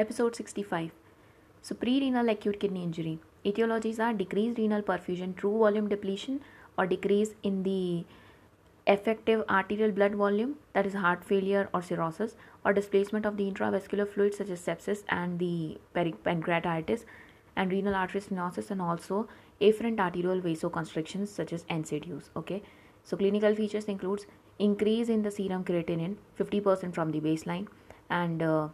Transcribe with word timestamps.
Episode 0.00 0.34
65. 0.34 0.92
So, 1.60 1.74
pre-renal 1.74 2.30
acute 2.30 2.58
kidney 2.58 2.82
injury. 2.82 3.18
Etiologies 3.44 3.98
are 3.98 4.14
decreased 4.14 4.56
renal 4.56 4.80
perfusion, 4.80 5.36
true 5.36 5.58
volume 5.58 5.90
depletion, 5.90 6.40
or 6.78 6.86
decrease 6.86 7.34
in 7.42 7.64
the 7.64 8.06
effective 8.86 9.44
arterial 9.50 9.92
blood 9.92 10.14
volume, 10.14 10.54
that 10.72 10.86
is 10.86 10.94
heart 10.94 11.22
failure 11.22 11.68
or 11.74 11.82
cirrhosis, 11.82 12.36
or 12.64 12.72
displacement 12.72 13.26
of 13.26 13.36
the 13.36 13.50
intravascular 13.50 14.08
fluid 14.08 14.34
such 14.34 14.48
as 14.48 14.62
sepsis 14.62 15.02
and 15.10 15.38
the 15.38 15.76
pancreatitis, 15.94 17.04
and 17.54 17.70
renal 17.70 17.94
artery 17.94 18.22
stenosis, 18.22 18.70
and 18.70 18.80
also 18.80 19.28
afferent 19.60 20.00
arterial 20.00 20.40
vasoconstrictions 20.40 21.28
such 21.28 21.52
as 21.52 21.64
NSAIDs. 21.64 22.30
Okay, 22.36 22.62
so 23.04 23.18
clinical 23.18 23.54
features 23.54 23.84
includes 23.84 24.24
increase 24.58 25.10
in 25.10 25.20
the 25.20 25.30
serum 25.30 25.62
creatinine 25.62 26.16
50% 26.38 26.94
from 26.94 27.10
the 27.10 27.20
baseline 27.20 27.66
and 28.08 28.42
uh, 28.42 28.68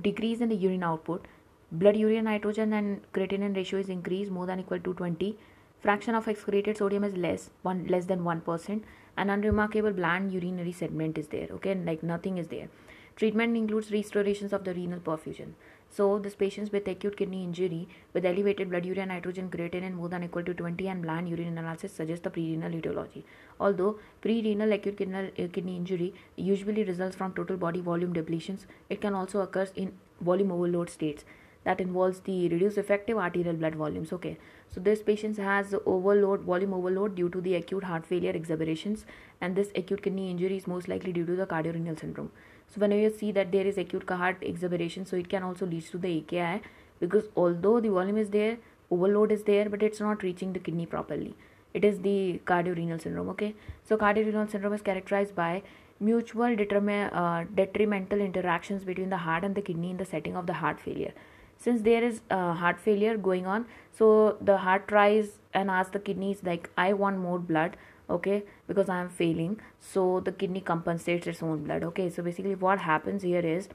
decrease 0.00 0.40
in 0.40 0.48
the 0.48 0.56
urine 0.56 0.82
output. 0.82 1.26
Blood 1.70 1.96
urea 1.96 2.22
nitrogen 2.22 2.72
and 2.72 3.00
creatinine 3.12 3.56
ratio 3.56 3.78
is 3.78 3.88
increased 3.88 4.30
more 4.30 4.46
than 4.46 4.60
equal 4.60 4.78
to 4.78 4.94
20 4.94 5.36
fraction 5.80 6.14
of 6.14 6.28
excreted 6.28 6.76
sodium 6.78 7.02
is 7.02 7.16
less 7.16 7.50
one 7.62 7.86
less 7.88 8.04
than 8.06 8.20
1% 8.20 8.82
and 9.16 9.30
unremarkable 9.30 9.92
bland 9.92 10.32
urinary 10.32 10.72
sediment 10.72 11.18
is 11.18 11.28
there 11.28 11.48
okay? 11.50 11.74
Like 11.74 12.02
nothing 12.02 12.38
is 12.38 12.48
there. 12.48 12.68
Treatment 13.16 13.56
includes 13.56 13.90
restorations 13.90 14.52
of 14.52 14.64
the 14.64 14.74
renal 14.74 15.00
perfusion 15.00 15.54
so 15.96 16.18
this 16.18 16.34
patients 16.34 16.72
with 16.72 16.88
acute 16.88 17.16
kidney 17.18 17.44
injury 17.44 17.86
with 18.14 18.24
elevated 18.24 18.70
blood 18.70 18.86
urea 18.86 19.04
nitrogen 19.04 19.50
creatinine 19.50 19.94
more 19.94 20.08
than 20.08 20.24
equal 20.24 20.42
to 20.42 20.54
20 20.54 20.88
and 20.88 21.02
bland 21.02 21.28
urine 21.28 21.58
analysis 21.58 21.92
suggests 21.92 22.24
the 22.24 22.30
pre-renal 22.30 22.74
etiology. 22.74 23.24
Although 23.60 23.98
pre-renal 24.22 24.72
acute 24.72 24.96
kidney, 24.96 25.30
uh, 25.38 25.48
kidney 25.52 25.76
injury 25.76 26.14
usually 26.36 26.84
results 26.84 27.14
from 27.14 27.34
total 27.34 27.58
body 27.58 27.80
volume 27.80 28.14
depletions, 28.14 28.64
it 28.88 29.02
can 29.02 29.12
also 29.12 29.40
occur 29.40 29.68
in 29.76 29.92
volume 30.22 30.50
overload 30.50 30.88
states 30.88 31.26
that 31.64 31.78
involves 31.78 32.20
the 32.20 32.48
reduced 32.48 32.78
effective 32.78 33.18
arterial 33.18 33.54
blood 33.54 33.74
volumes. 33.74 34.14
Okay. 34.14 34.38
So 34.74 34.80
this 34.80 35.02
patient 35.02 35.36
has 35.36 35.74
overload 35.84 36.40
volume 36.40 36.72
overload 36.72 37.14
due 37.16 37.28
to 37.28 37.40
the 37.42 37.56
acute 37.56 37.84
heart 37.84 38.06
failure 38.06 38.30
exacerbations 38.30 39.04
and 39.42 39.54
this 39.54 39.70
acute 39.76 40.02
kidney 40.02 40.30
injury 40.30 40.56
is 40.56 40.66
most 40.66 40.88
likely 40.88 41.12
due 41.12 41.26
to 41.26 41.36
the 41.36 41.44
cardiorenal 41.44 41.96
syndrome 41.96 42.30
so 42.72 42.80
whenever 42.80 43.02
you 43.02 43.10
see 43.10 43.32
that 43.32 43.52
there 43.52 43.66
is 43.66 43.76
acute 43.76 44.08
heart 44.08 44.38
exacerbation, 44.40 45.04
so 45.04 45.16
it 45.16 45.28
can 45.28 45.42
also 45.42 45.66
lead 45.66 45.84
to 45.86 45.98
the 45.98 46.18
AKI 46.18 46.62
because 47.00 47.24
although 47.36 47.80
the 47.80 47.90
volume 47.90 48.16
is 48.16 48.30
there, 48.30 48.56
overload 48.90 49.30
is 49.30 49.42
there, 49.42 49.68
but 49.68 49.82
it's 49.82 50.00
not 50.00 50.22
reaching 50.22 50.54
the 50.54 50.58
kidney 50.58 50.86
properly. 50.86 51.34
It 51.74 51.84
is 51.84 52.00
the 52.00 52.40
cardiorenal 52.46 52.98
syndrome. 52.98 53.28
Okay, 53.30 53.54
so 53.84 53.96
cardiorenal 53.96 54.48
syndrome 54.48 54.72
is 54.72 54.80
characterized 54.80 55.34
by 55.34 55.62
mutual 56.00 56.56
uh, 56.56 57.44
detrimental 57.54 58.20
interactions 58.20 58.84
between 58.84 59.10
the 59.10 59.18
heart 59.18 59.44
and 59.44 59.54
the 59.54 59.62
kidney 59.62 59.90
in 59.90 59.98
the 59.98 60.04
setting 60.04 60.36
of 60.36 60.46
the 60.46 60.54
heart 60.54 60.80
failure. 60.80 61.12
Since 61.58 61.82
there 61.82 62.02
is 62.02 62.22
uh, 62.30 62.54
heart 62.54 62.80
failure 62.80 63.16
going 63.16 63.46
on, 63.46 63.66
so 63.92 64.36
the 64.40 64.56
heart 64.56 64.88
tries 64.88 65.38
and 65.52 65.70
asks 65.70 65.92
the 65.92 66.00
kidneys 66.00 66.42
like, 66.42 66.70
"I 66.76 66.92
want 66.94 67.18
more 67.18 67.38
blood." 67.38 67.76
Okay 68.16 68.42
because 68.66 68.88
i 68.88 69.00
am 69.00 69.08
failing. 69.08 69.60
So 69.80 70.20
the 70.20 70.32
kidney 70.32 70.60
compensates 70.60 71.26
its 71.26 71.42
own 71.42 71.64
blood 71.64 71.84
okay. 71.90 72.08
So 72.10 72.22
basically 72.22 72.54
what 72.54 72.80
happens 72.80 73.22
here 73.22 73.46
is 73.54 73.68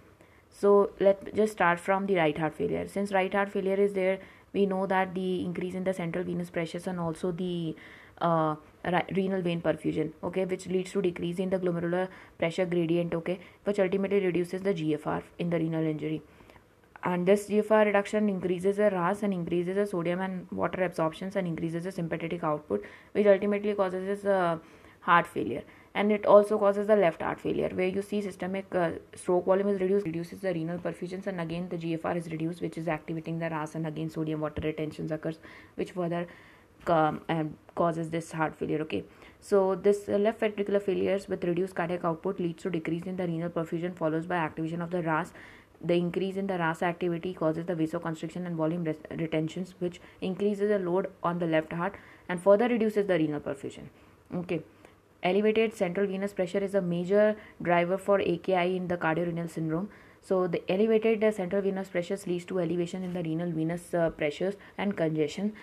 so 0.50 0.92
let's 1.00 1.32
just 1.36 1.54
start 1.54 1.80
from 1.80 2.08
the 2.08 2.16
right 2.16 2.38
heart 2.38 2.56
failure. 2.56 2.88
Since 2.88 3.12
right 3.12 3.34
heart 3.34 3.52
failure 3.52 3.76
is 3.76 3.94
there 3.94 4.20
we 4.54 4.66
know 4.66 4.86
that 4.88 5.14
the 5.14 5.44
increase 5.44 5.76
in 5.76 5.84
the 5.84 5.94
central 5.94 6.24
venous 6.24 6.50
pressures 6.50 6.88
and 6.88 7.00
also 7.00 7.32
the 7.32 7.76
uh, 8.22 8.56
renal 9.16 9.42
vein 9.42 9.62
perfusion 9.62 10.12
okay 10.24 10.46
which 10.46 10.66
leads 10.68 10.92
to 10.92 11.02
decrease 11.02 11.40
in 11.40 11.50
the 11.50 11.60
glomerular 11.60 12.08
pressure 12.38 12.66
gradient 12.66 13.14
okay 13.14 13.40
which 13.64 13.80
ultimately 13.80 14.20
reduces 14.26 14.62
the 14.62 14.74
gfr 14.74 15.22
in 15.38 15.50
the 15.50 15.60
renal 15.60 15.86
injury 15.86 16.22
and 17.10 17.26
this 17.26 17.48
GFR 17.48 17.86
reduction 17.86 18.28
increases 18.28 18.78
the 18.78 18.90
RAS 18.92 19.24
and 19.24 19.34
increases 19.34 19.76
the 19.76 19.86
sodium 19.88 20.20
and 20.20 20.52
water 20.52 20.84
absorptions 20.84 21.38
and 21.38 21.48
increases 21.48 21.86
the 21.86 21.92
sympathetic 21.92 22.44
output 22.44 22.84
which 23.14 23.28
ultimately 23.34 23.74
causes 23.74 24.26
uh, 24.26 24.58
heart 25.00 25.26
failure. 25.26 25.64
And 25.96 26.12
it 26.12 26.26
also 26.26 26.58
causes 26.60 26.88
the 26.88 26.98
left 26.98 27.22
heart 27.22 27.40
failure 27.40 27.70
where 27.74 27.88
you 27.88 28.02
see 28.02 28.22
systemic 28.22 28.76
uh, 28.76 28.92
stroke 29.16 29.46
volume 29.46 29.70
is 29.70 29.80
reduced 29.80 30.06
reduces 30.06 30.42
the 30.42 30.54
renal 30.54 30.80
perfusions 30.80 31.28
and 31.28 31.40
again 31.40 31.70
the 31.70 31.78
GFR 31.78 32.18
is 32.18 32.30
reduced 32.30 32.62
which 32.62 32.78
is 32.78 32.90
activating 32.90 33.40
the 33.40 33.50
RAS 33.50 33.76
and 33.76 33.88
again 33.88 34.10
sodium 34.10 34.42
water 34.42 34.62
retention 34.66 35.12
occurs 35.14 35.40
which 35.76 35.92
further 35.92 36.28
um, 36.88 37.22
causes 37.76 38.10
this 38.10 38.34
heart 38.34 38.56
failure 38.56 38.82
okay? 38.82 39.04
So 39.40 39.76
this 39.76 40.10
uh, 40.10 40.18
left 40.18 40.42
ventricular 40.42 40.82
failures 40.82 41.30
with 41.30 41.44
reduced 41.46 41.76
cardiac 41.76 42.04
output 42.04 42.40
leads 42.40 42.64
to 42.64 42.70
decrease 42.70 43.04
in 43.04 43.16
the 43.16 43.28
renal 43.28 43.50
perfusion 43.50 43.96
follows 43.96 44.26
by 44.26 44.36
activation 44.36 44.82
of 44.82 44.92
the 44.92 45.02
RAS 45.02 45.32
the 45.82 45.94
increase 45.94 46.38
in 46.38 46.48
the 46.48 46.58
RAS 46.58 46.82
activity 46.82 47.34
causes 47.34 47.66
the 47.66 47.76
vasoconstriction 47.76 48.46
and 48.46 48.56
volume 48.56 48.84
res- 48.84 48.98
retentions, 49.12 49.76
which 49.80 50.02
increases 50.22 50.70
the 50.70 50.80
load 50.80 51.08
on 51.24 51.40
the 51.40 51.46
left 51.46 51.74
heart 51.74 51.96
and 52.28 52.42
further 52.42 52.68
reduces 52.68 53.06
the 53.08 53.18
renal 53.18 53.40
perfusion. 53.40 53.90
Okay. 54.34 54.62
Elevated 55.24 55.74
central 55.74 56.08
venous 56.08 56.34
pressure 56.34 56.60
is 56.60 56.76
a 56.76 56.82
major 56.82 57.36
driver 57.62 57.98
for 57.98 58.20
AKI 58.20 58.76
in 58.76 58.88
the 58.88 58.98
cardiorenal 58.98 59.48
syndrome. 59.48 59.90
So, 60.22 60.46
the 60.48 60.62
elevated 60.70 61.24
uh, 61.24 61.32
central 61.32 61.62
venous 61.62 61.88
pressures 61.90 62.28
leads 62.28 62.46
to 62.46 62.60
elevation 62.60 63.04
in 63.04 63.14
the 63.14 63.24
renal 63.24 63.52
venous 63.52 63.94
uh, 63.94 64.10
pressures 64.10 64.56
and 64.78 64.98
congestion, 64.98 65.54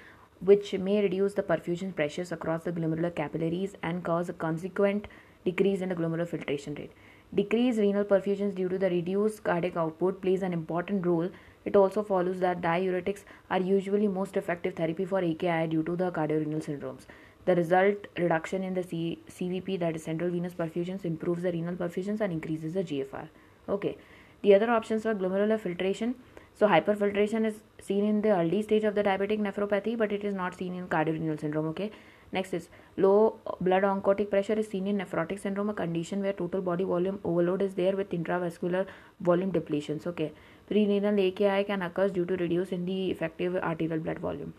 which 0.41 0.73
may 0.75 1.03
reduce 1.03 1.35
the 1.35 1.43
perfusion 1.43 1.95
pressures 1.95 2.33
across 2.33 2.63
the 2.63 2.73
glomerular 2.73 3.15
capillaries 3.15 3.75
and 3.83 4.03
cause 4.03 4.29
a 4.29 4.33
consequent 4.33 5.07
decrease 5.45 5.81
in 5.81 5.91
the 5.91 5.95
glomerular 5.95 6.27
filtration 6.27 6.75
rate. 6.75 6.93
Decreased 7.35 7.81
renal 7.81 8.05
perfusions 8.05 8.55
due 8.55 8.69
to 8.69 8.79
the 8.79 8.89
reduced 8.89 9.43
cardiac 9.43 9.77
output 9.77 10.23
plays 10.23 10.43
an 10.43 10.53
important 10.53 11.05
role. 11.05 11.29
It 11.65 11.75
also 11.75 12.05
follows 12.05 12.39
that 12.41 12.61
diuretics 12.61 13.25
are 13.51 13.61
usually 13.61 14.07
most 14.07 14.37
effective 14.37 14.75
therapy 14.75 15.05
for 15.05 15.19
AKI 15.19 15.67
due 15.67 15.83
to 15.83 15.97
the 15.97 16.11
cardiorenal 16.13 16.61
syndromes. 16.61 17.07
The 17.45 17.57
result 17.57 18.07
reduction 18.17 18.63
in 18.63 18.75
the 18.75 18.85
C- 18.85 19.19
CVP, 19.29 19.81
that 19.81 19.97
is 19.97 20.05
central 20.05 20.31
venous 20.31 20.55
perfusions, 20.55 21.05
improves 21.05 21.43
the 21.43 21.51
renal 21.51 21.75
perfusions 21.75 22.21
and 22.21 22.33
increases 22.33 22.75
the 22.75 22.85
GFR. 22.85 23.29
Okay. 23.69 23.97
The 24.43 24.55
other 24.55 24.71
options 24.71 25.05
are 25.05 25.15
glomerular 25.15 25.59
filtration. 25.59 26.15
So 26.55 26.69
hyperfiltration 26.69 27.45
is 27.45 27.55
seen 27.81 28.05
in 28.05 28.23
the 28.23 28.31
early 28.31 28.63
stage 28.63 28.85
of 28.85 28.95
the 28.95 29.03
diabetic 29.03 29.41
nephropathy, 29.41 29.99
but 29.99 30.13
it 30.13 30.23
is 30.23 30.35
not 30.35 30.55
seen 30.55 30.75
in 30.75 30.87
cardiorenal 30.87 31.37
syndrome. 31.37 31.67
Okay. 31.69 31.91
Next 32.35 32.53
is 32.59 32.69
low 32.97 33.39
blood 33.61 33.85
oncotic 33.85 34.31
pressure 34.31 34.59
is 34.63 34.69
seen 34.69 34.87
in 34.89 34.99
nephrotic 34.99 35.41
syndrome, 35.41 35.71
a 35.71 35.75
condition 35.75 36.21
where 36.21 36.33
total 36.33 36.63
body 36.69 36.85
volume 36.93 37.21
overload 37.23 37.63
is 37.63 37.75
there 37.75 37.97
with 37.97 38.11
intravascular 38.11 38.87
volume 39.21 39.53
depletions. 39.53 40.07
Okay, 40.13 40.33
prerenal 40.71 41.21
AKI 41.27 41.65
can 41.65 41.83
occur 41.83 42.09
due 42.09 42.25
to 42.25 42.37
reduce 42.37 42.73
in 42.73 42.87
the 42.87 43.11
effective 43.13 43.57
arterial 43.57 44.01
blood 44.01 44.19
volume. 44.19 44.53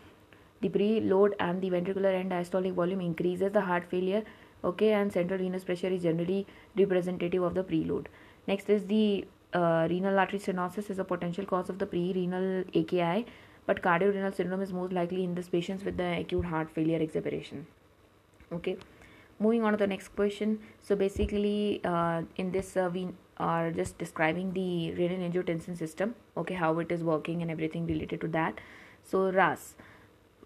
The 0.62 0.69
preload 0.69 1.34
and 1.40 1.62
the 1.62 1.69
ventricular 1.69 2.14
end 2.19 2.31
diastolic 2.31 2.74
volume 2.74 3.02
increases 3.02 3.52
the 3.52 3.62
heart 3.62 3.90
failure. 3.96 4.24
Okay, 4.64 4.94
and 4.94 5.12
central 5.12 5.40
venous 5.40 5.66
pressure 5.66 5.88
is 5.88 6.03
generally 6.03 6.47
representative 6.78 7.44
of 7.44 7.56
the 7.56 7.64
preload. 7.64 8.06
Next 8.47 8.69
is 8.69 8.85
the 8.85 9.25
uh, 9.53 9.88
renal 9.90 10.19
artery 10.19 10.40
stenosis 10.40 10.90
is 10.90 11.00
a 11.00 11.03
potential 11.03 11.46
cause 11.46 11.69
of 11.69 11.80
the 11.80 11.85
pre-renal 11.85 12.64
AKI 12.74 13.25
but 13.66 13.81
cardiorenal 13.81 14.31
syndrome 14.31 14.62
is 14.62 14.74
most 14.74 14.94
likely 14.94 15.24
in 15.24 15.36
these 15.36 15.50
patients 15.50 15.84
with 15.84 15.98
the 15.98 16.20
acute 16.20 16.46
heart 16.46 16.70
failure 16.70 16.98
exacerbation. 16.98 17.66
Okay. 18.52 18.78
Moving 19.40 19.64
on 19.64 19.74
to 19.74 19.78
the 19.78 19.88
next 19.88 20.09
question. 20.09 20.59
So 20.81 20.96
basically 20.96 21.81
uh, 21.84 22.24
in 22.38 22.52
this 22.52 22.78
uh, 22.78 22.90
we 22.94 23.09
are 23.38 23.72
just 23.72 23.98
describing 23.98 24.53
the 24.53 24.94
renin 24.98 25.30
angiotensin 25.30 25.78
system 25.78 26.16
okay 26.38 26.53
how 26.53 26.80
it 26.80 26.90
is 26.90 27.03
working 27.03 27.42
and 27.42 27.52
everything 27.52 27.86
related 27.86 28.22
to 28.22 28.28
that. 28.30 28.62
So 29.03 29.31
ras 29.31 29.76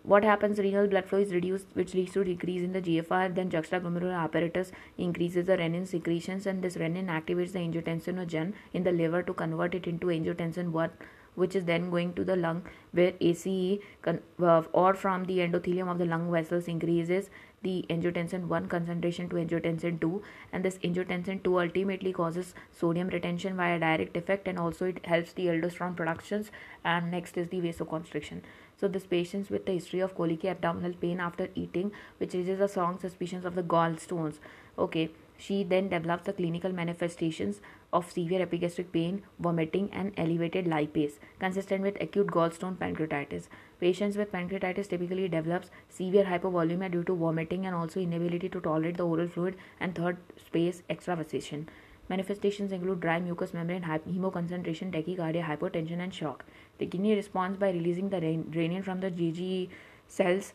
what 0.04 0.24
happens? 0.24 0.58
Renal 0.60 0.88
blood 0.88 1.06
flow 1.06 1.20
is 1.20 1.34
reduced 1.34 1.68
which 1.74 1.94
leads 1.94 2.14
to 2.14 2.24
decrease 2.24 2.64
in 2.64 2.72
the 2.72 2.82
gfr 2.82 3.36
then 3.36 3.50
juxtaglomerular 3.50 4.16
apparatus 4.18 4.72
increases 4.98 5.46
the 5.46 5.58
renin 5.58 5.86
secretions 5.86 6.46
and 6.48 6.64
this 6.64 6.78
renin 6.78 7.08
activates 7.08 7.52
the 7.52 7.60
angiotensinogen 7.60 8.54
in 8.74 8.84
the 8.84 8.92
liver 8.94 9.22
to 9.22 9.34
convert 9.34 9.76
it 9.76 9.88
into 9.88 10.08
angiotensin 10.08 10.72
1 10.72 10.90
which 11.40 11.56
is 11.56 11.66
then 11.66 11.90
going 11.90 12.14
to 12.14 12.24
the 12.24 12.36
lung 12.36 12.64
where 12.92 13.14
ACE 13.20 13.80
uh, 14.06 14.62
or 14.72 14.94
from 14.94 15.26
the 15.26 15.38
endothelium 15.40 15.92
of 15.92 15.98
the 15.98 16.06
lung 16.06 16.32
vessels 16.32 16.68
increases 16.68 17.30
the 17.62 17.86
angiotensin 17.90 18.48
1 18.48 18.68
concentration 18.68 19.28
to 19.30 19.36
angiotensin 19.36 20.00
2 20.00 20.22
and 20.54 20.64
this 20.64 20.78
angiotensin 20.90 21.44
2 21.44 21.60
ultimately 21.60 22.14
causes 22.14 22.54
sodium 22.72 23.10
retention 23.10 23.56
via 23.58 23.80
direct 23.80 24.16
effect 24.16 24.48
and 24.48 24.58
also 24.58 24.86
it 24.86 25.06
helps 25.06 25.34
the 25.34 25.48
aldosterone 25.48 25.96
productions. 25.96 26.52
And 26.84 27.12
next 27.12 27.38
is 27.38 27.50
the 27.50 27.62
vasoconstriction. 27.62 28.42
So 28.80 28.88
this 28.88 29.06
patients 29.06 29.50
with 29.50 29.66
the 29.66 29.74
history 29.74 30.00
of 30.00 30.16
colicky 30.16 30.48
abdominal 30.48 30.94
pain 30.94 31.20
after 31.20 31.50
eating 31.56 31.92
which 32.18 32.34
raises 32.34 32.60
a 32.60 32.68
strong 32.68 33.00
suspicions 33.00 33.46
of 33.46 33.56
the 33.56 33.64
gallstones. 33.64 34.40
Okay. 34.78 35.10
She 35.42 35.64
then 35.64 35.88
develops 35.88 36.26
the 36.26 36.34
clinical 36.34 36.74
manifestations 36.74 37.62
of 37.92 38.12
severe 38.12 38.42
epigastric 38.42 38.92
pain, 38.92 39.24
vomiting, 39.40 39.90
and 39.92 40.14
elevated 40.18 40.66
lipase, 40.66 41.20
consistent 41.40 41.82
with 41.82 42.02
acute 42.02 42.28
gallstone 42.28 42.76
pancreatitis. 42.76 43.48
Patients 43.80 44.18
with 44.18 44.32
pancreatitis 44.32 44.90
typically 44.90 45.28
develops 45.28 45.72
severe 45.90 46.26
hypovolemia 46.26 46.92
due 46.92 47.04
to 47.04 47.16
vomiting 47.16 47.66
and 47.66 47.76
also 47.76 48.00
inability 48.00 48.50
to 48.50 48.60
tolerate 48.60 48.98
the 48.98 49.06
oral 49.06 49.28
fluid 49.28 49.56
and 49.80 49.96
third 49.96 50.18
space 50.38 50.84
extravasation. 50.90 51.68
Manifestations 52.10 52.72
include 52.72 53.02
dry 53.02 53.20
mucous 53.20 53.54
membrane, 53.54 53.84
hemoconcentration, 53.84 54.92
tachycardia, 54.92 55.44
hypotension, 55.44 56.00
and 56.00 56.14
shock. 56.14 56.44
The 56.80 56.88
kidney 56.88 57.16
responds 57.16 57.58
by 57.60 57.70
releasing 57.70 58.10
the 58.10 58.20
renin 58.20 58.84
from 58.84 59.00
the 59.00 59.12
JG 59.12 59.70
cells. 60.08 60.54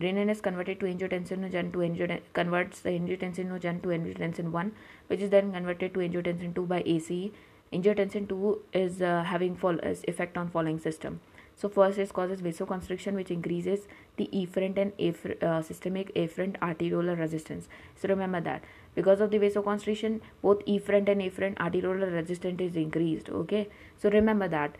Renin 0.00 0.30
is 0.30 0.40
converted 0.40 0.80
to 0.80 0.86
angiotensinogen 0.86 1.72
to 1.72 1.78
angiotensin 1.78 2.20
converts 2.32 2.80
the 2.80 2.90
to 2.90 3.88
angiotensin 3.88 4.50
1, 4.50 4.72
which 5.06 5.20
is 5.20 5.30
then 5.30 5.52
converted 5.52 5.94
to 5.94 6.00
angiotensin 6.00 6.54
2 6.54 6.66
by 6.66 6.82
ACE. 6.84 7.30
Angiotensin 7.72 8.28
2 8.28 8.60
is 8.72 9.00
uh, 9.02 9.22
having 9.24 9.54
fall, 9.56 9.78
is 9.78 10.04
effect 10.08 10.36
on 10.36 10.48
following 10.48 10.78
system. 10.78 11.20
So 11.56 11.68
first 11.68 11.98
it 11.98 12.12
causes 12.12 12.40
vasoconstriction 12.42 13.14
which 13.14 13.30
increases 13.30 13.86
the 14.16 14.28
efferent 14.32 14.76
and 14.76 14.96
affer- 14.98 15.40
uh, 15.42 15.62
systemic 15.62 16.12
afferent 16.14 16.58
arteriolar 16.58 17.18
resistance. 17.18 17.68
So 17.94 18.08
remember 18.08 18.40
that 18.40 18.64
because 18.94 19.20
of 19.20 19.30
the 19.30 19.38
vasoconstriction 19.38 20.20
both 20.42 20.64
efferent 20.66 21.08
and 21.08 21.20
afferent 21.20 21.56
arteriolar 21.56 22.12
resistance 22.12 22.60
is 22.60 22.76
increased. 22.76 23.30
Okay, 23.30 23.68
so 23.96 24.10
remember 24.10 24.48
that. 24.48 24.76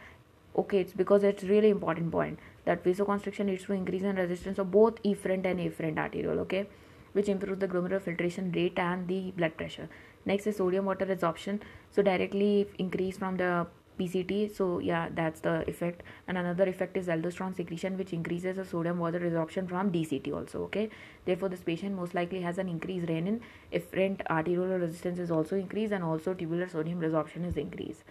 Okay, 0.57 0.79
it's 0.79 0.93
because 0.93 1.25
it's 1.25 1.43
really 1.43 1.71
important 1.71 2.13
point 2.13 2.39
that 2.65 2.85
vasoconstriction 2.85 3.47
leads 3.47 3.65
to 3.65 3.73
increase 3.73 4.03
in 4.03 4.17
resistance 4.17 4.59
of 4.59 4.71
both 4.71 5.03
efferent 5.03 5.45
and 5.45 5.59
afferent 5.59 5.99
arteriole. 5.99 6.41
Okay, 6.41 6.67
which 7.13 7.29
improves 7.29 7.61
the 7.61 7.69
glomerular 7.69 8.01
filtration 8.01 8.53
rate 8.53 8.79
and 8.79 9.09
the 9.09 9.33
blood 9.33 9.57
pressure. 9.57 9.89
Next 10.27 10.47
is 10.47 10.57
sodium 10.57 10.85
water 10.85 11.07
resorption. 11.07 11.61
So 11.91 12.03
directly 12.03 12.69
increase 12.79 13.19
from 13.19 13.37
the 13.37 13.67
PCT. 13.99 14.55
So 14.55 14.79
yeah, 14.79 15.09
that's 15.15 15.41
the 15.41 15.69
effect. 15.69 16.03
And 16.27 16.39
another 16.39 16.65
effect 16.65 16.97
is 16.97 17.07
aldosterone 17.09 17.55
secretion, 17.55 17.99
which 17.99 18.13
increases 18.13 18.57
the 18.57 18.65
sodium 18.65 18.99
water 18.99 19.21
resorption 19.21 19.69
from 19.69 19.93
DCT 19.93 20.33
also. 20.35 20.63
Okay. 20.65 20.91
Therefore, 21.25 21.49
this 21.49 21.61
patient 21.61 21.95
most 21.95 22.15
likely 22.15 22.41
has 22.41 22.59
an 22.59 22.69
increased 22.69 23.07
renin. 23.07 23.41
Efferent 23.73 24.27
arterial 24.29 24.79
resistance 24.79 25.19
is 25.19 25.31
also 25.31 25.57
increased, 25.57 25.93
and 25.93 26.03
also 26.03 26.35
tubular 26.35 26.69
sodium 26.69 27.01
resorption 27.01 27.47
is 27.47 27.57
increased. 27.57 28.05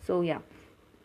So 0.00 0.20
yeah. 0.20 0.38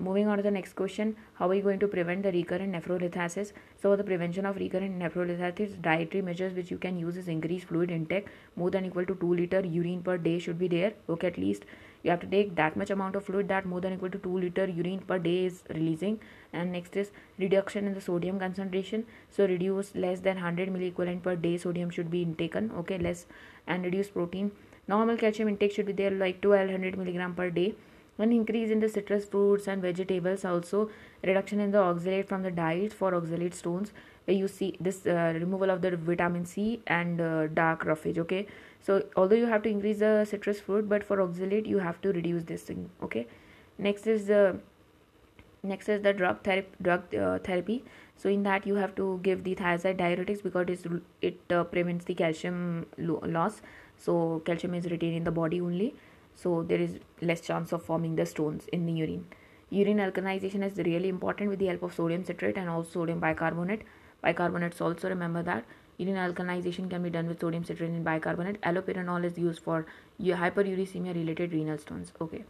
Moving 0.01 0.29
on 0.29 0.37
to 0.37 0.43
the 0.43 0.49
next 0.49 0.77
question, 0.77 1.17
how 1.33 1.49
are 1.49 1.53
you 1.53 1.61
going 1.61 1.79
to 1.79 1.87
prevent 1.87 2.23
the 2.23 2.31
recurrent 2.31 2.71
nephrolithiasis? 2.73 3.51
So 3.81 3.97
the 3.97 4.03
prevention 4.05 4.45
of 4.45 4.55
recurrent 4.55 4.97
nephrolithiasis, 4.97 5.81
dietary 5.81 6.21
measures 6.21 6.53
which 6.53 6.71
you 6.71 6.77
can 6.77 6.97
use 6.97 7.17
is 7.17 7.27
increase 7.27 7.65
fluid 7.65 7.91
intake, 7.91 8.27
more 8.55 8.71
than 8.71 8.85
equal 8.85 9.05
to 9.05 9.15
2 9.15 9.33
liter 9.33 9.59
urine 9.59 10.01
per 10.01 10.17
day 10.17 10.39
should 10.39 10.57
be 10.57 10.69
there. 10.69 10.93
Okay, 11.09 11.27
at 11.27 11.37
least 11.37 11.65
you 12.01 12.11
have 12.11 12.21
to 12.21 12.27
take 12.27 12.55
that 12.55 12.77
much 12.77 12.91
amount 12.91 13.17
of 13.17 13.25
fluid 13.25 13.49
that 13.49 13.65
more 13.65 13.81
than 13.81 13.91
equal 13.91 14.09
to 14.09 14.17
2 14.19 14.39
liter 14.39 14.69
urine 14.69 15.01
per 15.01 15.19
day 15.19 15.43
is 15.47 15.63
releasing. 15.69 16.17
And 16.53 16.71
next 16.71 16.95
is 16.95 17.11
reduction 17.37 17.85
in 17.85 17.93
the 17.93 17.99
sodium 17.99 18.39
concentration. 18.39 19.05
So 19.29 19.47
reduce 19.47 19.93
less 19.95 20.21
than 20.21 20.35
100 20.37 20.69
milliequivalent 20.69 21.23
per 21.23 21.35
day 21.35 21.57
sodium 21.57 21.89
should 21.89 22.09
be 22.09 22.23
taken. 22.37 22.71
Okay 22.83 22.97
less 22.99 23.25
and 23.67 23.83
reduce 23.83 24.07
protein. 24.07 24.53
Normal 24.87 25.17
calcium 25.17 25.49
intake 25.49 25.73
should 25.73 25.87
be 25.87 25.91
there 25.91 26.11
like 26.11 26.41
1200 26.41 26.97
milligram 26.97 27.35
per 27.35 27.49
day 27.49 27.75
an 28.19 28.31
increase 28.31 28.69
in 28.69 28.79
the 28.79 28.89
citrus 28.89 29.25
fruits 29.25 29.67
and 29.67 29.81
vegetables 29.81 30.45
also 30.45 30.89
reduction 31.23 31.59
in 31.59 31.71
the 31.71 31.77
oxalate 31.77 32.27
from 32.27 32.43
the 32.43 32.51
diet 32.51 32.93
for 32.93 33.11
oxalate 33.11 33.53
stones. 33.53 33.91
Where 34.25 34.37
you 34.37 34.47
see 34.47 34.75
this 34.79 35.07
uh, 35.07 35.33
removal 35.35 35.69
of 35.71 35.81
the 35.81 35.95
vitamin 35.97 36.45
c 36.45 36.81
and 36.85 37.19
uh, 37.19 37.47
dark 37.47 37.85
roughage 37.85 38.19
okay? 38.19 38.45
So 38.81 39.03
although 39.15 39.35
you 39.35 39.47
have 39.47 39.63
to 39.63 39.69
increase 39.69 39.99
the 39.99 40.25
citrus 40.25 40.59
fruit 40.59 40.87
but 40.87 41.03
for 41.03 41.17
oxalate 41.17 41.65
you 41.65 41.79
have 41.79 42.01
to 42.01 42.11
reduce 42.11 42.43
this 42.43 42.63
thing 42.63 42.89
okay? 43.01 43.25
Next 43.77 44.05
is 44.05 44.27
the 44.27 44.59
next 45.63 45.89
is 45.89 46.01
the 46.03 46.13
drug 46.13 46.43
therapy 46.43 46.69
drug 46.81 47.15
uh, 47.15 47.39
therapy. 47.39 47.83
So 48.17 48.29
in 48.29 48.43
that 48.43 48.67
you 48.67 48.75
have 48.75 48.95
to 48.95 49.19
give 49.23 49.43
the 49.45 49.55
thiazide 49.55 49.97
diuretics 49.97 50.43
because 50.43 50.85
it 51.21 51.39
uh, 51.49 51.63
prevents 51.63 52.05
the 52.05 52.13
calcium 52.13 52.85
lo- 52.97 53.23
loss. 53.25 53.61
So 53.97 54.41
calcium 54.45 54.73
is 54.73 54.91
retained 54.91 55.15
in 55.15 55.23
the 55.23 55.31
body 55.31 55.61
only 55.61 55.95
so 56.35 56.63
there 56.63 56.79
is 56.79 56.99
less 57.21 57.41
chance 57.41 57.71
of 57.71 57.83
forming 57.83 58.15
the 58.15 58.25
stones 58.25 58.67
in 58.71 58.85
the 58.85 58.93
urine 58.93 59.25
urine 59.69 59.97
alkalization 59.97 60.63
is 60.63 60.77
really 60.77 61.09
important 61.09 61.49
with 61.49 61.59
the 61.59 61.67
help 61.67 61.83
of 61.83 61.93
sodium 61.93 62.23
citrate 62.23 62.57
and 62.57 62.69
also 62.69 62.89
sodium 62.91 63.19
bicarbonate 63.19 63.83
bicarbonates 64.23 64.81
also 64.81 65.09
remember 65.09 65.43
that 65.43 65.63
Urine 65.99 66.15
alkalization 66.15 66.89
can 66.89 67.03
be 67.03 67.09
done 67.09 67.27
with 67.27 67.41
sodium 67.41 67.65
citrate 67.65 67.89
and 67.89 68.05
bicarbonate. 68.05 68.61
Allopurinol 68.61 69.25
is 69.25 69.37
used 69.37 69.61
for 69.61 69.85
hyperuricemia 70.21 71.13
related 71.13 71.51
renal 71.51 71.77
stones. 71.77 72.13
Okay. 72.21 72.45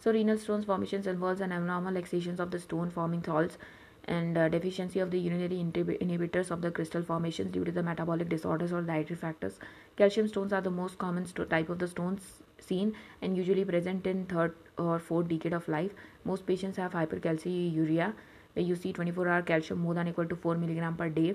So 0.00 0.10
renal 0.10 0.38
stones 0.38 0.64
formations 0.64 1.06
involves 1.06 1.42
an 1.42 1.52
abnormal 1.52 1.96
excision 1.98 2.40
of 2.40 2.50
the 2.50 2.58
stone 2.58 2.90
forming 2.90 3.22
salts 3.22 3.58
and 4.06 4.38
uh, 4.38 4.48
deficiency 4.48 5.00
of 5.00 5.10
the 5.10 5.18
urinary 5.18 5.56
inhibitors 5.56 6.50
of 6.50 6.62
the 6.62 6.70
crystal 6.70 7.02
formations 7.02 7.52
due 7.52 7.64
to 7.64 7.72
the 7.72 7.82
metabolic 7.82 8.30
disorders 8.30 8.72
or 8.72 8.80
dietary 8.80 9.16
factors. 9.16 9.58
Calcium 9.96 10.26
stones 10.26 10.54
are 10.54 10.62
the 10.62 10.70
most 10.70 10.96
common 10.96 11.26
type 11.26 11.68
of 11.68 11.78
the 11.78 11.88
stones 11.88 12.40
seen 12.68 12.94
and 13.22 13.36
usually 13.36 13.64
present 13.64 14.06
in 14.06 14.24
third 14.26 14.54
or 14.76 14.98
fourth 14.98 15.28
decade 15.28 15.52
of 15.52 15.68
life. 15.68 15.92
Most 16.24 16.46
patients 16.46 16.76
have 16.76 16.92
hypercalciuria 16.92 18.12
where 18.54 18.64
you 18.64 18.76
see 18.76 18.92
24 18.92 19.28
hour 19.28 19.42
calcium 19.42 19.80
more 19.80 19.94
than 19.94 20.08
equal 20.08 20.26
to 20.26 20.36
4 20.36 20.56
milligram 20.56 20.96
per 20.96 21.08
day 21.08 21.34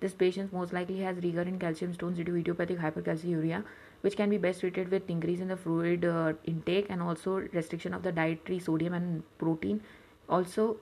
this 0.00 0.12
patient 0.12 0.52
most 0.52 0.72
likely 0.72 0.98
has 1.00 1.16
recurrent 1.16 1.58
calcium 1.58 1.94
stones 1.94 2.18
due 2.18 2.24
to 2.24 2.36
idiopathic 2.36 2.78
hypercalciuria, 2.78 3.64
which 4.02 4.16
can 4.16 4.28
be 4.28 4.36
best 4.36 4.60
treated 4.60 4.90
with 4.90 5.08
increase 5.08 5.40
in 5.40 5.48
the 5.48 5.56
fluid 5.56 6.04
uh, 6.04 6.34
intake 6.44 6.86
and 6.90 7.02
also 7.02 7.36
restriction 7.52 7.94
of 7.94 8.02
the 8.02 8.12
dietary 8.12 8.58
sodium 8.58 8.92
and 8.92 9.22
protein. 9.38 9.80
Also, 10.28 10.76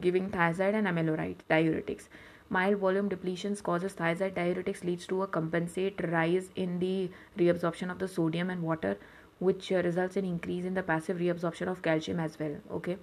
giving 0.00 0.30
thiazide 0.30 0.74
and 0.74 0.86
amiloride 0.86 1.36
diuretics. 1.50 2.08
Mild 2.48 2.78
volume 2.78 3.10
depletions 3.10 3.62
causes 3.62 3.94
thiazide 3.94 4.34
diuretics 4.34 4.82
leads 4.82 5.06
to 5.06 5.22
a 5.22 5.26
compensate 5.26 6.00
rise 6.10 6.48
in 6.56 6.78
the 6.78 7.10
reabsorption 7.38 7.90
of 7.90 7.98
the 7.98 8.08
sodium 8.08 8.48
and 8.48 8.62
water, 8.62 8.96
which 9.38 9.72
uh, 9.72 9.82
results 9.82 10.16
in 10.16 10.24
increase 10.24 10.64
in 10.64 10.74
the 10.74 10.82
passive 10.82 11.18
reabsorption 11.18 11.68
of 11.68 11.82
calcium 11.82 12.20
as 12.20 12.38
well. 12.38 12.56
Okay. 12.70 12.96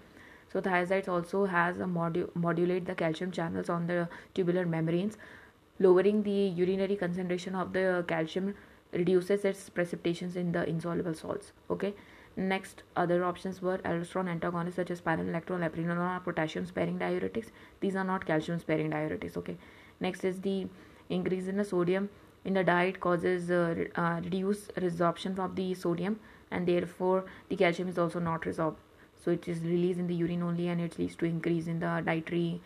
So 0.51 0.62
thiazides 0.62 1.07
also 1.07 1.45
has 1.45 1.80
a 1.80 1.86
modu- 1.86 2.33
modulate 2.36 2.86
the 2.86 2.95
calcium 2.95 3.31
channels 3.31 3.69
on 3.69 3.88
the 3.88 4.10
tubular 4.33 4.66
membranes 4.66 5.18
lowering 5.81 6.22
the 6.24 6.39
urinary 6.62 6.95
concentration 6.95 7.56
of 7.56 7.74
the 7.74 8.06
calcium 8.07 8.54
reduces 8.94 9.45
its 9.45 9.69
precipitations 9.69 10.36
in 10.36 10.51
the 10.51 10.63
insoluble 10.72 11.13
salts 11.13 11.51
okay 11.75 11.94
next 12.36 12.83
other 13.04 13.24
options 13.30 13.62
were 13.62 13.78
aldosterone 13.92 14.30
antagonists 14.33 14.75
such 14.81 14.92
as 14.95 15.01
spironolactone 15.01 15.66
eplerenone 15.69 16.24
potassium 16.28 16.66
sparing 16.66 17.00
diuretics 17.00 17.51
these 17.80 17.95
are 17.95 18.07
not 18.12 18.25
calcium 18.25 18.60
sparing 18.60 18.92
diuretics 18.92 19.38
okay 19.42 19.57
next 20.00 20.24
is 20.31 20.42
the 20.42 20.57
increase 21.10 21.48
in 21.48 21.57
the 21.57 21.68
sodium 21.72 22.10
in 22.43 22.53
the 22.53 22.63
diet 22.63 22.99
causes 22.99 23.51
uh, 23.51 23.85
uh, 23.95 24.19
reduced 24.23 24.73
resorption 24.75 25.38
of 25.39 25.55
the 25.55 25.73
sodium 25.73 26.19
and 26.49 26.67
therefore 26.67 27.25
the 27.49 27.55
calcium 27.55 27.88
is 27.88 27.97
also 27.97 28.19
not 28.19 28.41
resorbed. 28.41 28.75
So 29.23 29.31
it 29.31 29.47
is 29.47 29.59
released 29.61 29.99
in 29.99 30.07
the 30.07 30.15
urine 30.15 30.41
only 30.41 30.67
and 30.67 30.81
it 30.81 30.97
leads 30.97 31.15
to 31.17 31.25
increase 31.25 31.67
in 31.67 31.79
the 31.79 32.01
dietary 32.05 32.61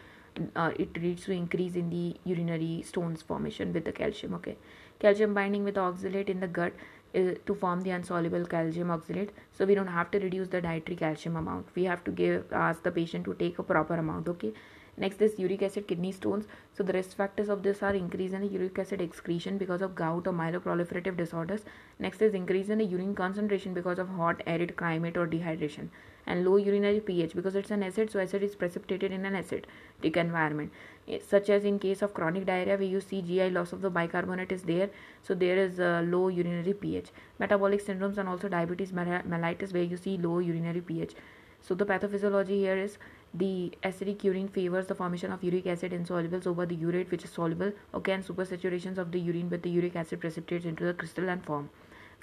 uh, 0.55 0.71
it 0.77 1.01
leads 1.01 1.23
to 1.25 1.31
increase 1.31 1.75
in 1.75 1.89
the 1.89 2.15
urinary 2.25 2.81
stones 2.85 3.21
formation 3.21 3.71
with 3.73 3.85
the 3.85 3.91
calcium 3.91 4.33
okay? 4.33 4.57
Calcium 4.99 5.33
binding 5.33 5.63
with 5.63 5.75
oxalate 5.75 6.29
in 6.29 6.39
the 6.39 6.47
gut 6.47 6.73
is 7.13 7.37
to 7.45 7.55
form 7.55 7.81
the 7.81 7.89
insoluble 7.91 8.45
calcium 8.45 8.89
oxalate. 8.89 9.29
So 9.51 9.65
we 9.65 9.75
don't 9.75 9.87
have 9.87 10.11
to 10.11 10.19
reduce 10.19 10.49
the 10.49 10.61
dietary 10.61 10.97
calcium 10.97 11.35
amount. 11.35 11.67
We 11.75 11.83
have 11.85 12.03
to 12.05 12.11
give 12.11 12.51
ask 12.51 12.83
the 12.83 12.91
patient 12.91 13.25
to 13.25 13.33
take 13.33 13.59
a 13.59 13.63
proper 13.63 13.95
amount 13.95 14.27
okay 14.29 14.53
next 14.97 15.21
is 15.21 15.37
uric 15.39 15.61
acid 15.61 15.87
kidney 15.87 16.11
stones 16.11 16.45
so 16.73 16.83
the 16.83 16.93
risk 16.93 17.15
factors 17.15 17.49
of 17.49 17.63
this 17.63 17.83
are 17.83 17.93
increase 17.93 18.33
in 18.33 18.49
uric 18.51 18.79
acid 18.79 19.01
excretion 19.01 19.57
because 19.57 19.81
of 19.81 19.95
gout 19.95 20.27
or 20.27 20.33
myeloproliferative 20.33 21.17
disorders 21.17 21.61
next 21.99 22.21
is 22.21 22.33
increase 22.33 22.69
in 22.69 22.77
the 22.77 22.91
urine 22.95 23.15
concentration 23.15 23.73
because 23.73 23.99
of 23.99 24.09
hot 24.09 24.41
arid 24.45 24.75
climate 24.75 25.17
or 25.17 25.27
dehydration 25.27 25.89
and 26.27 26.45
low 26.45 26.57
urinary 26.57 26.99
pH 26.99 27.35
because 27.35 27.55
it's 27.55 27.71
an 27.71 27.83
acid, 27.83 28.11
so 28.11 28.19
acid 28.19 28.43
is 28.43 28.55
precipitated 28.55 29.11
in 29.11 29.25
an 29.25 29.33
acidic 29.33 30.17
environment. 30.17 30.71
Eh, 31.07 31.19
such 31.25 31.49
as 31.49 31.65
in 31.65 31.77
case 31.79 32.01
of 32.01 32.13
chronic 32.13 32.45
diarrhea, 32.45 32.77
where 32.77 32.87
you 32.87 33.01
see 33.01 33.21
GI 33.21 33.49
loss 33.51 33.73
of 33.73 33.81
the 33.81 33.89
bicarbonate 33.89 34.51
is 34.51 34.63
there, 34.63 34.89
so 35.21 35.33
there 35.33 35.57
is 35.57 35.79
a 35.79 36.03
low 36.07 36.27
urinary 36.29 36.73
pH. 36.73 37.09
Metabolic 37.39 37.85
syndromes 37.85 38.17
and 38.17 38.27
also 38.27 38.49
diabetes 38.49 38.91
mellitus, 38.91 39.73
where 39.73 39.83
you 39.83 39.97
see 39.97 40.17
low 40.17 40.39
urinary 40.39 40.81
pH. 40.81 41.13
So 41.61 41.73
the 41.73 41.85
pathophysiology 41.85 42.59
here 42.59 42.77
is 42.77 42.97
the 43.37 43.71
acidic 43.83 44.23
urine 44.23 44.47
favors 44.47 44.87
the 44.87 44.95
formation 44.95 45.31
of 45.31 45.43
uric 45.43 45.67
acid 45.67 45.91
insolubles 45.91 46.47
over 46.47 46.65
the 46.65 46.75
urate 46.75 47.11
which 47.11 47.23
is 47.23 47.31
soluble 47.31 47.71
okay 47.93 48.13
and 48.13 48.25
supersaturations 48.25 48.97
of 48.97 49.11
the 49.11 49.19
urine 49.19 49.49
with 49.49 49.61
the 49.63 49.69
uric 49.69 49.95
acid 49.95 50.19
precipitates 50.19 50.65
into 50.65 50.85
the 50.85 50.93
crystal 50.93 51.29
and 51.29 51.43
form 51.43 51.69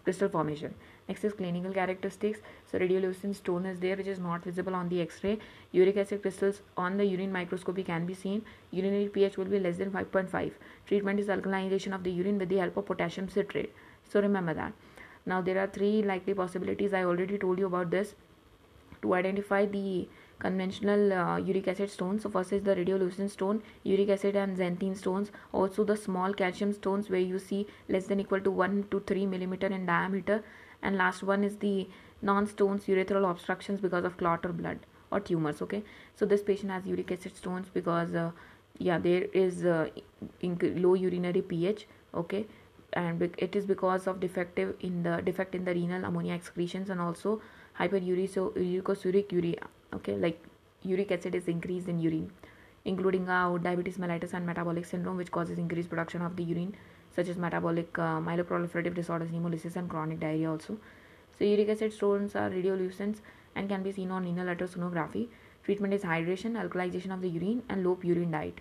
crystal 0.05 0.29
formation. 0.29 0.75
Next 1.09 1.25
is 1.25 1.33
clinical 1.33 1.73
characteristics. 1.73 2.41
So 2.71 2.79
radiolucent 2.79 3.37
stone 3.37 3.67
is 3.67 3.79
there 3.81 3.97
which 3.97 4.07
is 4.07 4.19
not 4.19 4.45
visible 4.45 4.75
on 4.75 4.89
the 4.89 5.01
x-ray. 5.01 5.39
Uric 5.73 5.97
acid 5.97 6.23
crystals 6.23 6.61
on 6.77 6.97
the 6.97 7.05
urine 7.05 7.33
microscopy 7.33 7.83
can 7.83 8.07
be 8.07 8.15
seen. 8.15 8.43
Urinary 8.71 9.09
ph 9.09 9.37
will 9.37 9.53
be 9.57 9.59
less 9.59 9.77
than 9.79 9.91
5.5 9.91 10.53
treatment 10.87 11.21
is 11.21 11.29
alkalization 11.29 11.95
of 11.95 12.05
the 12.05 12.11
urine 12.11 12.39
with 12.39 12.49
the 12.49 12.59
help 12.59 12.77
of 12.77 12.87
potassium 12.87 13.29
citrate. 13.29 13.73
So 14.09 14.21
remember 14.21 14.55
that. 14.55 14.73
Now 15.25 15.41
there 15.41 15.59
are 15.59 15.67
three 15.67 16.03
likely 16.03 16.35
possibilities. 16.35 16.93
I 16.93 17.05
already 17.05 17.39
told 17.39 17.59
you 17.59 17.67
about 17.67 17.91
this. 17.91 18.15
To 19.03 19.15
identify 19.15 19.67
the 19.67 20.09
conventional 20.45 21.13
uh, 21.13 21.37
uric 21.39 21.69
acid 21.73 21.91
stones. 21.91 22.23
So 22.23 22.31
first 22.37 22.53
is 22.53 22.63
the 22.63 22.77
radiolucent 22.77 23.31
stone, 23.31 23.63
uric 23.85 24.15
acid 24.17 24.37
and 24.37 24.57
xanthine 24.57 24.97
stones. 24.97 25.33
Also 25.53 25.85
the 25.85 25.97
small 25.97 26.35
calcium 26.35 26.73
stones 26.73 27.11
where 27.11 27.27
you 27.33 27.39
see 27.39 27.67
less 27.89 28.07
than 28.07 28.21
equal 28.21 28.41
to 28.41 28.51
1 28.51 28.87
to 28.91 29.01
3 29.01 29.27
millimeter 29.27 29.67
in 29.67 29.87
diameter. 29.87 30.43
And 30.83 30.97
last 30.97 31.23
one 31.23 31.45
is 31.45 31.59
the 31.59 31.89
non-stones 32.23 32.87
urethral 32.87 33.29
obstructions 33.29 33.81
because 33.81 34.05
of 34.05 34.17
clot 34.17 34.47
or 34.47 34.53
blood 34.53 34.79
or 35.11 35.21
tumors 35.21 35.61
okay 35.61 35.83
so 36.17 36.25
this 36.25 36.43
patient 36.43 36.71
has 36.73 36.87
uric 36.87 37.11
acid 37.13 37.37
stones 37.37 37.69
because 37.75 38.15
uh, 38.15 38.31
yeah 38.79 38.99
there 38.99 39.25
is 39.33 39.65
uh, 39.65 39.89
low 40.85 40.95
urinary 40.95 41.43
ph 41.43 41.87
okay 42.15 42.47
and 42.93 43.23
it 43.39 43.57
is 43.57 43.67
because 43.67 44.07
of 44.07 44.21
defective 44.21 44.75
in 44.81 45.03
the 45.03 45.21
defect 45.29 45.55
in 45.55 45.65
the 45.65 45.75
renal 45.75 46.05
ammonia 46.05 46.35
excretions 46.35 46.91
and 46.91 47.01
also 47.01 47.41
hyperuricosuric 47.79 49.33
urea 49.33 49.69
okay 49.95 50.17
like 50.17 50.43
uric 50.83 51.13
acid 51.13 51.35
is 51.35 51.49
increased 51.49 51.89
in 51.89 52.01
urine 52.01 52.31
including 52.85 53.29
uh, 53.29 53.57
diabetes 53.59 53.99
mellitus 53.99 54.35
and 54.35 54.47
metabolic 54.47 54.85
syndrome 54.85 55.17
which 55.17 55.31
causes 55.31 55.59
increased 55.59 55.89
production 55.89 56.23
of 56.23 56.37
the 56.37 56.43
urine 56.43 56.75
such 57.15 57.29
as 57.29 57.37
metabolic 57.37 57.99
uh, 57.99 58.19
myeloproliferative 58.21 58.95
disorders 58.95 59.31
hemolysis 59.31 59.77
and 59.77 59.89
chronic 59.89 60.19
diarrhea 60.21 60.51
also. 60.51 60.79
So 61.39 61.45
uric 61.45 61.69
acid 61.69 61.93
stones 61.93 62.35
are 62.35 62.51
radiolucents 62.51 63.19
and 63.55 63.69
can 63.69 63.83
be 63.83 63.93
seen 63.93 64.11
on 64.11 64.25
renal 64.25 64.55
ultrasonography 64.55 65.29
treatment 65.65 65.95
is 65.95 66.03
hydration 66.03 66.61
alkalization 66.63 67.13
of 67.13 67.21
the 67.21 67.29
urine 67.29 67.63
and 67.69 67.85
low 67.85 67.95
purine 67.97 68.33
diet. 68.33 68.61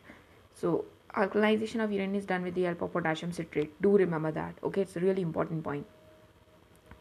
So 0.54 0.86
alkalization 1.16 1.84
of 1.84 1.92
urine 1.92 2.16
is 2.16 2.26
done 2.26 2.44
with 2.44 2.56
the 2.56 2.64
help 2.64 2.82
of 2.82 2.94
potassium 2.94 3.32
citrate. 3.32 3.82
Do 3.82 3.98
remember 3.98 4.32
that. 4.32 4.56
Okay 4.64 4.82
it's 4.82 4.96
a 4.96 5.00
really 5.00 5.22
important 5.22 5.64
point 5.64 5.86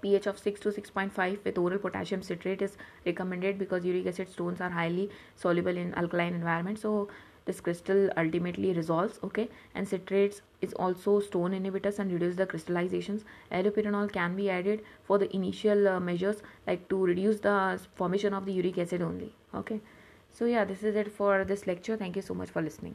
pH 0.03 0.27
of 0.27 0.39
6 0.39 0.61
to 0.61 0.69
6.5 0.71 1.45
with 1.45 1.59
oral 1.59 1.79
potassium 1.79 2.23
citrate 2.23 2.63
is 2.63 2.77
recommended 3.07 3.59
because 3.59 3.85
uric 3.85 4.07
acid 4.07 4.31
stones 4.31 4.61
are 4.61 4.71
highly 4.71 5.11
soluble 5.37 5.77
in 5.77 5.93
alkaline 5.95 6.35
environment. 6.35 6.79
So 6.79 7.09
this 7.45 7.61
crystal 7.61 8.11
ultimately 8.17 8.73
resolves 8.73 9.19
okay? 9.25 9.49
And 9.75 9.87
citrates 9.87 10.41
is 10.61 10.73
also 10.75 11.21
stone 11.21 11.53
inhibitors 11.53 11.99
and 11.99 12.13
reduce 12.13 12.37
the 12.37 12.47
crystallizations. 12.47 13.25
Allopurinol 13.51 14.13
can 14.13 14.37
be 14.37 14.51
added 14.51 14.83
for 15.05 15.19
the 15.19 15.35
initial 15.35 15.89
uh, 15.89 16.01
measures 16.01 16.43
like 16.67 16.89
to 16.89 17.05
reduce 17.05 17.41
the 17.41 17.81
formation 17.95 18.35
of 18.35 18.47
the 18.47 18.53
uric 18.53 18.79
acid 18.79 19.03
only 19.03 19.35
okay? 19.55 19.81
So 20.33 20.45
yeah 20.45 20.65
this 20.65 20.83
is 20.83 20.97
it 20.97 21.13
for 21.13 21.45
this 21.45 21.67
lecture. 21.67 21.97
Thank 21.97 22.17
you 22.17 22.23
so 22.23 22.35
much 22.35 22.51
for 22.51 22.63
listening 22.63 22.95